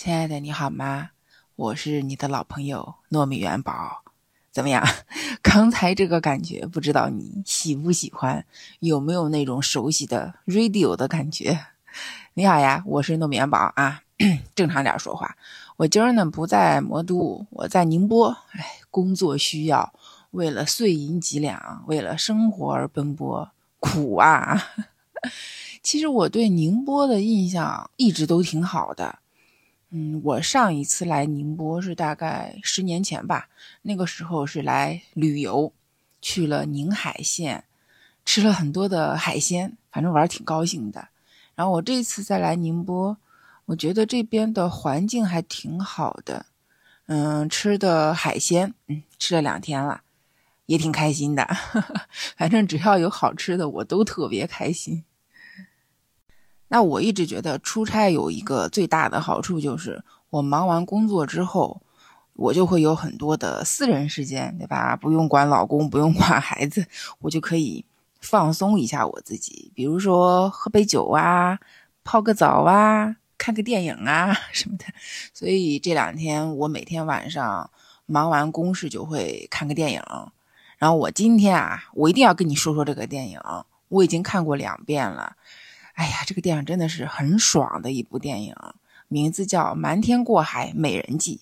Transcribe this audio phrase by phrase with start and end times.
[0.00, 1.10] 亲爱的，你好吗？
[1.56, 4.04] 我是你的老朋友糯米元宝。
[4.52, 4.86] 怎么样？
[5.42, 8.46] 刚才这个感觉，不知道你喜不喜欢？
[8.78, 11.58] 有没有那种熟悉的 radio 的感觉？
[12.34, 14.02] 你好呀，我是糯米元宝啊。
[14.54, 15.36] 正常点说话。
[15.78, 18.28] 我今儿呢不在魔都，我在宁波。
[18.52, 19.92] 哎，工作需要，
[20.30, 24.62] 为了碎银几两，为了生活而奔波，苦啊！
[25.82, 29.18] 其实我对宁波的印象一直都挺好的。
[29.90, 33.48] 嗯，我上一次来宁波是大概十年前吧，
[33.82, 35.72] 那个时候是来旅游，
[36.20, 37.64] 去了宁海县，
[38.24, 41.08] 吃了很多的海鲜，反正玩挺高兴的。
[41.54, 43.16] 然后我这次再来宁波，
[43.64, 46.46] 我觉得这边的环境还挺好的。
[47.06, 50.02] 嗯，吃的海鲜，嗯，吃了两天了，
[50.66, 51.48] 也挺开心的。
[52.36, 55.02] 反正只要有好吃的，我都特别开心。
[56.68, 61.80] 那我一直觉得出差有一个最大的好处，就是我忙完工作之后，
[62.34, 64.94] 我就会有很多的私人时间，对吧？
[64.94, 66.86] 不用管老公，不用管孩子，
[67.20, 67.84] 我就可以
[68.20, 69.72] 放松一下我自己。
[69.74, 71.58] 比如说喝杯酒啊，
[72.04, 74.84] 泡个澡啊，看个电影啊 什么的。
[75.32, 77.70] 所以这两天我每天晚上
[78.04, 80.02] 忙完公事就会看个电影。
[80.76, 83.40] 然后我今天啊，我一定要跟你说说这个电影，
[83.88, 85.34] 我已经看过两遍了。
[85.98, 88.54] 哎呀，这个电影真的是很爽的一部电影，
[89.08, 91.40] 名字叫《瞒天过海：美人计》。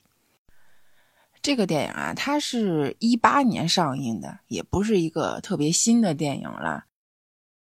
[1.43, 6.87] 这个电影啊，它是一八年上映的，也不是一个特别新的电影了。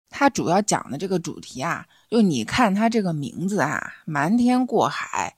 [0.09, 5.35] 它主要讲的这个主题啊，就你看它这个名字啊，《瞒天过海》，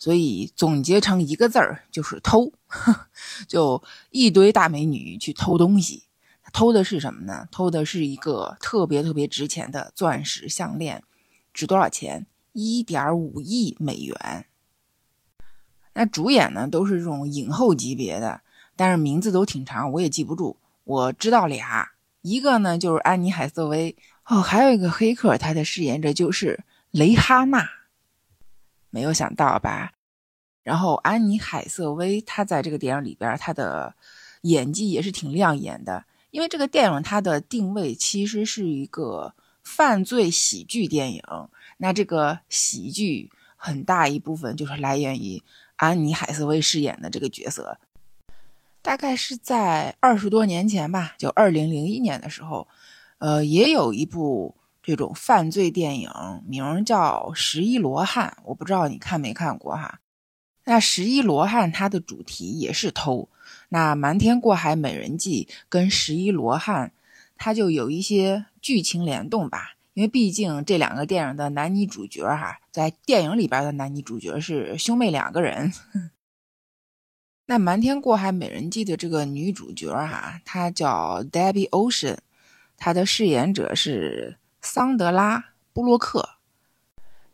[0.00, 2.52] 所以总结成一个字儿就是偷，
[3.46, 6.07] 就一堆大美女去偷东西。
[6.52, 7.46] 偷的是什么呢？
[7.50, 11.02] 偷的是一个特别特别值钱的钻石项链，
[11.52, 12.26] 值多少钱？
[12.52, 14.46] 一点五亿美元。
[15.94, 18.40] 那主演呢都是这种影后级别的，
[18.74, 20.56] 但是名字都挺长，我也记不住。
[20.84, 27.68] 我知道俩，一个呢就是安妮海瑟薇哦，还有一个黑客，他的饰演者就是蕾哈娜。
[28.90, 29.92] 没有想到吧？
[30.62, 33.94] 然后安妮海瑟薇她在这个电影里边，她的
[34.42, 36.04] 演技也是挺亮眼的。
[36.30, 41.22] 因为这个电影它的定位其实是一个犯罪喜剧电影，
[41.78, 45.42] 那这个喜剧很大一部分就是来源于
[45.76, 47.78] 安妮海瑟薇饰演的这个角色。
[48.80, 52.66] 大概是在二十多年前吧，就二零零一年的时候，
[53.18, 56.10] 呃，也有一部这种犯罪电影，
[56.46, 60.00] 名叫《十一罗汉》，我不知道你看没看过哈。
[60.68, 63.30] 那《十一罗汉》它的主题也是偷。
[63.70, 66.88] 那《瞒天过海：美人计》跟《十一罗汉》，
[67.38, 75.72] 它就有一些剧情联动吧，因为毕竟这两个电影的男女主角哈，在电影里边的男女主角是兄妹两个人。
[77.46, 82.18] 那《瞒天过海：美人计》的这个女主角哈，她叫 Debbie Ocean，
[82.76, 85.38] 她的饰演者是桑德拉·
[85.72, 86.28] 布洛克。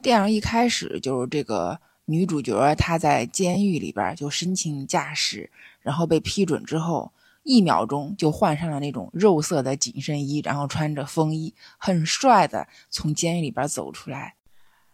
[0.00, 5.50] 电影一开始就是这个女主角她在监狱里边就申请驾驶。
[5.80, 14.34] 然后被批准之后，一秒钟就换上了那种肉色的紧身衣，然后穿着风衣，很帅的从监狱里边走出来。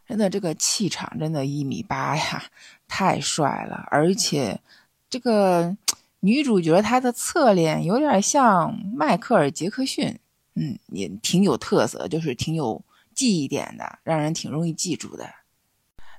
[0.09, 2.43] 真的，这个气场真的一米八呀，
[2.89, 3.87] 太帅了！
[3.93, 4.61] 而且
[5.09, 5.77] 这个
[6.19, 10.19] 女主角她的侧脸有点像迈克尔·杰克逊，
[10.55, 12.83] 嗯，也挺有特色，就是挺有
[13.15, 15.31] 记忆点的，让人挺容易记住的。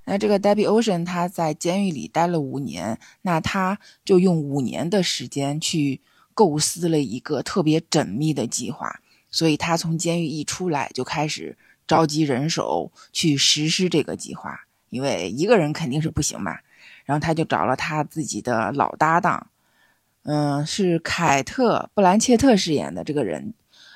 [0.06, 6.02] 那这个 Debbie Ocean 他在监狱里待了五年，那他就用五年的时间去
[6.34, 11.58] 构思了一个特别缜密的计划，所以他从监狱一出来就开始
[11.88, 16.58] 召集人手去实施这个计划，因为一个人肯定是不行嘛。
[17.06, 19.48] 然后他就找了他自己的老搭档，
[20.24, 23.54] 嗯，是凯特·布兰切特饰演的这个人，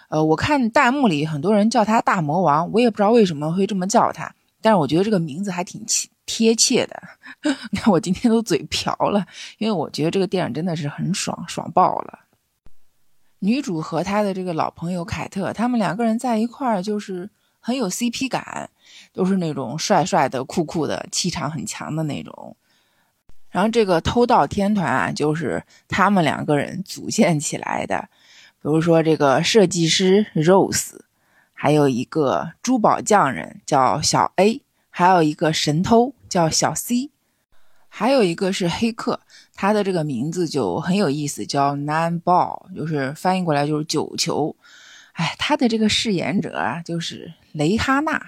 [0.09, 4.33] 呃，我看弹幕里很多人叫他大魔王，我也不知道为什么会这么叫他。
[4.65, 5.85] 但是我觉得这个名字还挺
[6.25, 6.99] 贴切的。
[7.69, 9.23] 你看我今天都嘴瓢了，
[9.59, 12.21] 因为我觉得这个电影真的是很爽，爽爆了。
[13.37, 17.29] 女主和她的这个老朋友凯特，他们两个人在一块儿就是
[17.59, 18.71] 很有 CP 感，
[19.13, 22.57] 都是那种帅帅的、酷酷的、气场很强的那种。
[23.51, 28.09] 然后这个偷盗天团啊，就是他们两个人组建起来的。
[28.59, 31.04] 比如说这个设计师 Rose。
[31.65, 37.09] 还有一个珠宝匠人叫小 A，还有一个神偷叫小 C，
[37.89, 39.19] 还有一个是黑客，
[39.55, 44.55] 他的这个名字就很有意思，叫 Nine Ball，就是翻译过来就是九球。
[45.13, 48.23] 哎，他的这个饰演者啊，就是蕾哈娜，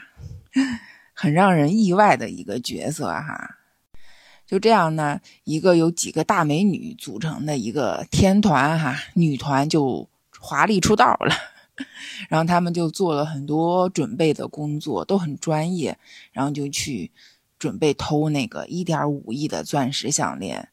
[1.13, 3.57] 很让人意外的一个角色哈。
[4.48, 10.10] 就这样呢，一个有几个大美女组成的一个天团哈，女团就
[10.40, 11.36] 华丽出道了。
[12.29, 15.97] 然后他们就做了很多准备的工作，都很专业，
[16.31, 17.12] 然后就去
[17.59, 20.69] 准备偷那个一点五亿的钻石项链。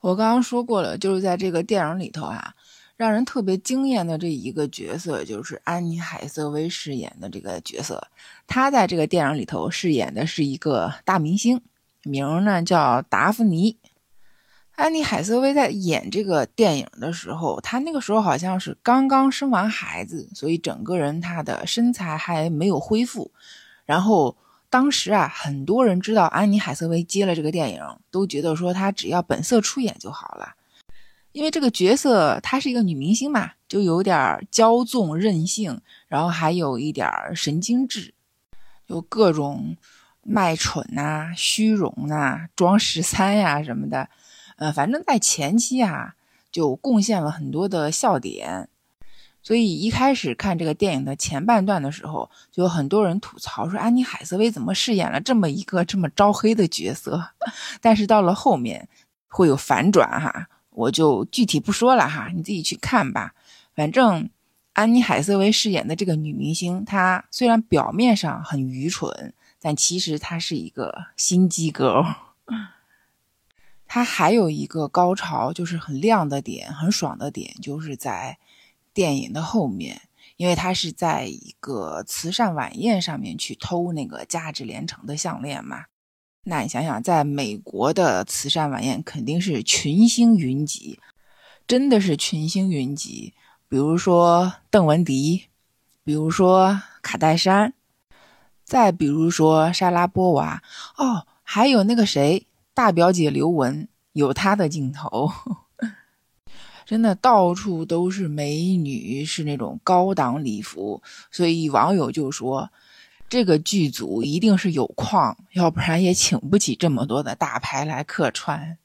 [0.00, 2.54] 我刚刚说过了，就是在这个电影里头啊，
[2.96, 8.06] 让人特别惊艳的这一个角色，就是安妮海瑟薇饰演的这个角色。
[8.46, 11.62] 她在这个电影里头饰演的是一个大明星，
[12.02, 13.78] 名呢叫达芙妮。
[14.76, 23.30] 安妮海瑟薇在演这个电影的时候，她那个时候好像是刚刚生完孩子，所以整个人她的身材还没有恢复。
[23.86, 24.36] 然后
[24.68, 27.80] 当时啊，很多人知道安妮海瑟薇接了这个电影，
[28.10, 30.54] 都觉得说她只要本色出演就好了，
[31.30, 38.12] 因为这个角色她是一个女明星嘛，就有点骄纵任性，然后还有一点神经质，
[38.88, 39.76] 有各种
[40.22, 44.08] 卖蠢呐、虚荣呐、装十三呀什么的。
[44.56, 46.14] 呃，反正在前期啊，
[46.52, 48.68] 就贡献了很多的笑点，
[49.42, 57.30] 所以一开始看这个电影的前半段的时候，就有很多人吐槽说安妮海瑟薇怎么饰演了这么一个这么招黑的角色。
[57.82, 58.88] 但是到了后面
[59.28, 63.34] 会有反转哈，我就具体不说了哈，你自己去看吧。
[63.74, 64.30] 反正
[64.72, 72.14] 安妮海瑟薇饰演的这个女明星，她虽然表面上很愚蠢，但其实她是一个心机 girl。
[73.86, 78.38] 它还有一个高潮，就是很亮的点，很爽的点，就是在
[78.92, 80.02] 电影的后面，
[80.36, 85.84] 因为它是在一个慈善晚宴上面去偷那个价值连城的项链嘛。
[86.44, 90.98] 那你想想，在美国的慈善晚宴肯定是群星云集，
[91.66, 93.32] 真的是群星云集。
[93.68, 95.46] 比如说邓文迪，
[96.02, 97.72] 比如说卡戴珊，
[98.64, 100.62] 再比如说莎拉波娃，
[100.96, 102.46] 哦，还有那个谁。
[102.74, 105.30] 大表姐刘雯有她的镜头，
[106.84, 111.00] 真的到处都是美女，是那种高档礼服，
[111.30, 112.70] 所以网友就说
[113.28, 118.76] 这个剧组一定是有矿，要不然也请不起这么多的大牌来客串。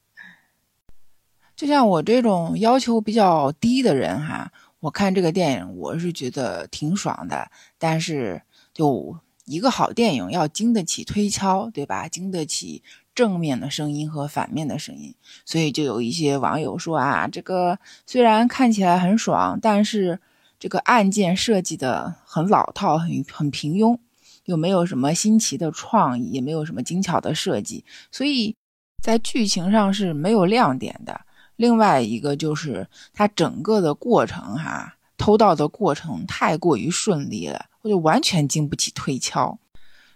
[1.56, 8.44] 就像我这种要求比较低的人哈，我看这个电影我是觉得挺爽的，但是
[8.74, 12.08] 就一个好电影要经得起推敲，对吧？
[12.08, 12.84] 经得起。
[13.20, 15.14] 正面的声音和反面的声音，
[15.44, 20.18] 所以就有一些网友说啊，这个虽然看起来很爽，但是
[20.58, 23.98] 这个案件设计的很老套，很很平庸，
[24.46, 28.56] 又没有什么新奇的创意，也没有什么精巧的设计，所以
[29.04, 31.20] 在剧情上是没有亮点的。
[31.58, 39.60] 另外一个就是它整个的过程哈，偷盗的过程太过于顺利了，我就完全经不起推敲，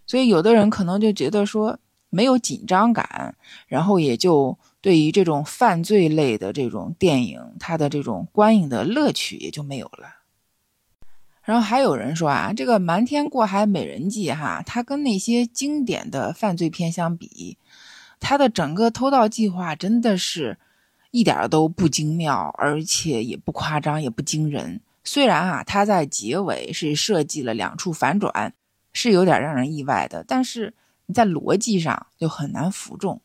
[0.07, 1.77] 所以有的人可能就觉得说。
[2.13, 3.33] 没有紧张感，
[3.65, 10.17] 然后也就对于这种犯罪类的这种电影，它的这种观影的乐趣也就没有了。
[11.41, 17.57] 然后还有人说啊，这个《瞒天过海：美人计》哈，它跟那些经典的犯罪片相比，
[18.19, 20.59] 它的整个偷盗计划真的是
[21.09, 24.79] 一点都不精妙，而且也不夸张，也不惊人。
[25.03, 28.53] 虽然啊，它在结尾是设计了两处反转，
[28.93, 30.75] 是有点让人意外的，但是。
[31.11, 33.19] 在逻辑上就很难服众，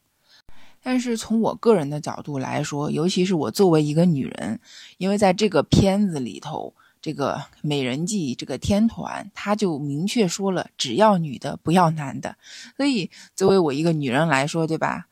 [0.82, 4.58] 但是从我个人的角度来说，尤其是我作为一个女人，
[4.96, 12.36] 因为在这个片子里头，这个美人计这个天团，他就明确说了，只要女的不要男的，
[12.76, 15.06] 所以作为我一个女人来说，对吧？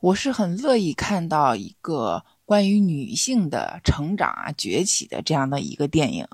[0.00, 6.26] 我是很乐意看到一个关于女性的成长啊、崛起的这样的一个电影，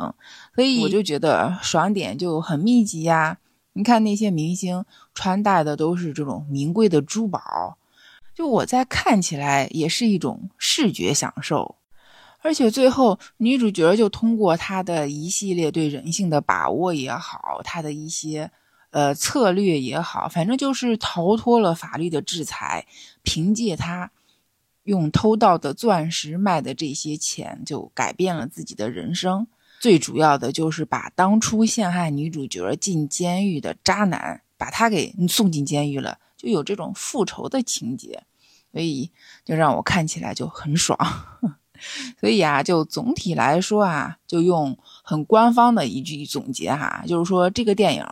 [0.56, 3.38] 所以我就觉得爽点就很密集呀。
[3.72, 4.84] 你看那些明星
[5.14, 7.78] 穿戴的都是这种名贵的珠宝，
[8.34, 11.76] 就我在看起来也是一种视觉享受，
[12.42, 18.50] 而且最后女主角就通过她的一系列对人性的把握也好，她的一些
[18.90, 22.86] 呃策略也好，反正就是逃脱了法律的制裁，
[23.22, 24.10] 凭借她
[24.82, 29.46] 用偷盗的钻石卖的这些钱，就改变了自己的人生。
[29.80, 38.22] 最主要的就是把当初陷害女主角进监狱的渣男，把他给送进监狱了，就有这种复仇的情节，
[38.70, 39.10] 所以
[39.42, 40.98] 就让我看起来就很爽。
[42.20, 48.04] 所以啊，就总体来说啊，就用很官方的一句总结哈，就是说这个电影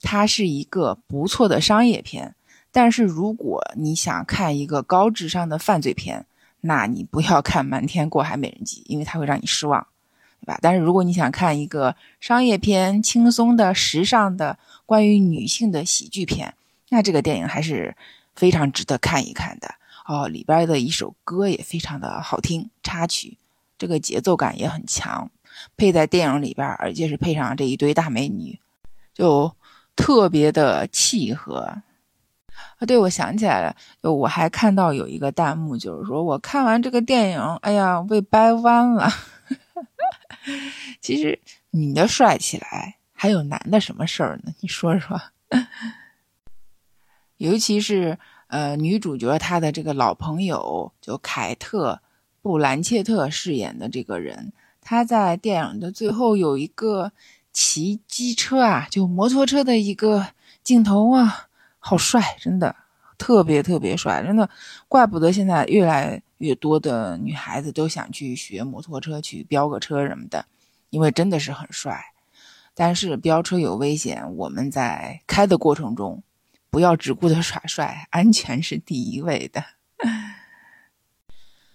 [0.00, 2.34] 它是一个不错的商业片，
[2.72, 6.24] 但是如果你想看一个高智商的犯罪片，
[6.62, 9.86] 那你不要看《瞒天过海美人计》，因为它会让你失望。
[10.44, 10.58] 吧？
[10.60, 16.54] 但是如果你想看一个商业片、轻松的、时尚的关于女性的喜剧片，
[16.90, 17.96] 那这个电影还是
[18.34, 19.74] 非常值得看一看的
[20.06, 20.28] 哦。
[20.28, 23.38] 里边的一首歌也非常的好听，插曲，
[23.78, 25.30] 这个节奏感也很强，
[25.76, 28.58] 配在电影里边，而且是配上这一堆大美女，
[29.12, 29.52] 就
[29.96, 31.74] 特别的契合。
[32.78, 39.08] 啊，对，我想起来了，就我还看到有一个弹幕，就是说我看完这个电影，哎呀，被掰弯了。
[41.04, 44.54] 其实女的帅起来，还有男的什么事儿呢？
[44.60, 45.20] 你说说。
[47.36, 52.00] 尤其是呃，女主角她的这个老朋友，就凯特·
[52.40, 57.12] 布兰切特饰演的这个人，她在电影的最后有一个
[57.52, 60.28] 骑机车啊，就摩托车的一个
[60.62, 61.48] 镜头啊。
[61.78, 62.74] 好帅，真的
[63.18, 64.48] 特别特别帅，真的，
[64.88, 70.46] 怪不得现在越来越多的女孩子都想去学摩托车，去飙个车什么的，
[70.94, 72.00] 因为真的是很帅。
[72.72, 76.22] 但是飙车有危险，我们在开的过程中
[76.70, 79.64] 不要只顾着耍帅，安全是第一位的。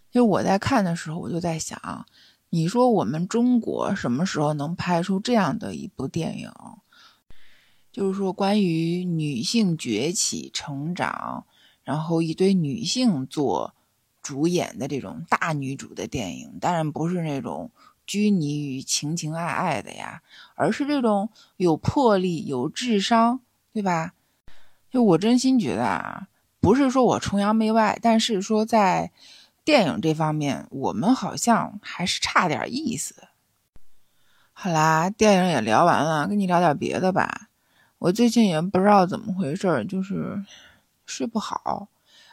[0.10, 2.06] 就我在看的时候，我就在想，
[2.50, 6.50] 你说我们中国什么时候能拍出这样的一部电影？
[7.92, 11.46] 就是说，关于女性崛起、成长，
[11.84, 13.76] 然后一堆女性做
[14.22, 17.72] 主演的这种大女主的电影，当然不是那种
[18.10, 20.24] 拘泥于情情爱爱的呀，
[20.56, 24.14] 而是这种有魄力、有智商，对吧？
[24.90, 26.28] 就我真心觉得啊，
[26.60, 29.12] 不是说我崇洋媚外，但是说在
[29.64, 33.28] 电影这方面，我们好像还是差点意思。
[34.54, 37.50] 好啦，电影也聊完了，跟你聊点别的吧。
[38.00, 40.44] 我最近也不知道怎么回事，就是
[41.06, 41.88] 睡不好，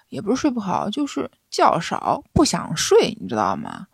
[0.09, 3.89] 也不是睡不好，就是觉少，不想睡，你知道吗？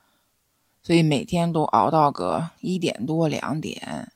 [0.83, 4.11] 所以每天都熬到个一点多两点。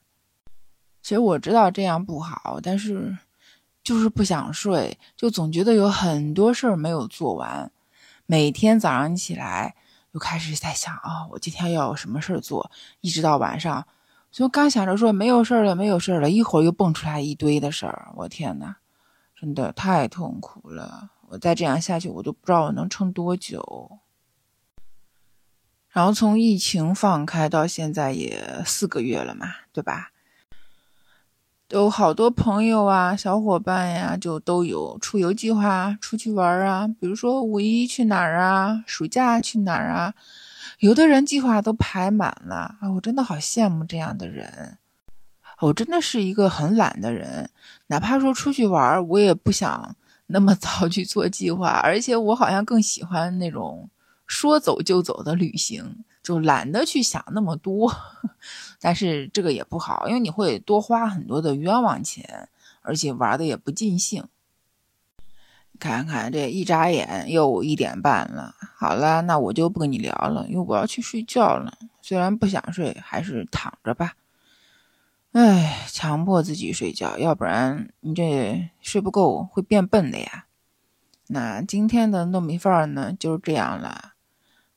[1.03, 3.17] 其实我知道这样不好，但是
[3.85, 7.71] 就是不想睡，就总觉得有很多事儿没有做完。
[8.27, 9.77] 每天早上起来
[10.13, 12.71] 就开始在想啊，我今天要有什么事儿做，
[13.01, 13.87] 一直到晚上。
[14.33, 18.75] 就刚想着说没有事儿了，没有事儿了，一会儿又蹦出来一堆的事儿，我天呐，
[19.41, 21.11] 真的太痛苦了！
[21.29, 23.99] 我再这样下去，我都不知道我能撑多久。
[25.97, 30.11] 然后从疫情放开到现在也四个月了嘛，对吧？
[31.71, 40.13] 有好多朋友啊、小伙伴呀，就都有出游计划，出去玩啊，比如说五一去哪儿啊，暑假去哪儿啊。
[40.81, 42.93] 有的人计划都排满了啊！
[42.95, 44.77] 我真的好羡慕这样的人。
[45.61, 47.49] 我真的是一个很懒的人，
[47.87, 53.89] 哪怕说出去玩，我也不想那么早去做计划，而且我好像更喜欢那种
[54.27, 57.95] 说走就走的旅行，就懒得去想那么多。
[58.81, 62.49] 但是这个也不好，因为你会多花很多的冤枉钱，
[62.83, 64.27] 而且玩的也不尽兴。
[65.79, 71.77] 看看这一眨眼又一点半了，好了，那我就不跟你聊了，因为我要去睡觉了。
[72.01, 74.15] 虽然不想睡，还是躺着吧。
[75.33, 80.47] 哎，强迫自己睡觉，要不然你这睡不够会变笨的呀。
[81.27, 84.15] 那今天的糯米饭呢，就是这样了。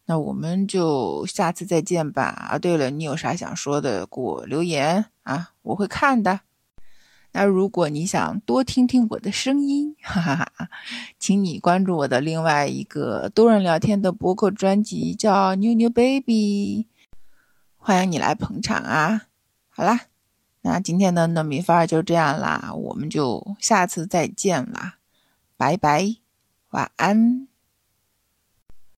[0.10, 2.24] 那我们就下次再见吧。
[2.24, 6.40] 啊，对了，你有啥想说的，给我留言啊，我会看的。
[7.32, 10.70] 那如果你想多听听我的声音，哈哈哈，
[11.20, 16.88] 请你关注我的另外一个多人聊天的博客专辑，叫妞妞 baby，
[17.78, 19.28] 欢迎你来捧场啊！
[19.70, 20.08] 好啦，
[20.62, 24.96] 那今天的糯米饭就这样啦，我们就下次再见啦，
[25.56, 26.16] 拜拜，
[26.72, 27.49] 晚安。